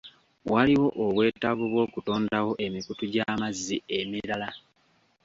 [0.51, 4.49] Waliwo obwetaavu bw'okutondawo emikutu gy'amazzi emirala.